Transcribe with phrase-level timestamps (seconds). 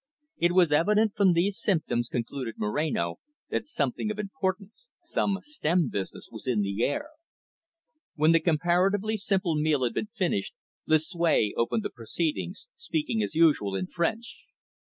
[0.39, 3.19] It was evident from these symptoms, concluded Moreno,
[3.51, 7.09] that something of importance, some stern business was in the air.
[8.15, 10.55] When the comparatively simple meal had been finished;
[10.87, 14.47] Lucue opened the proceedings, speaking as usual in French.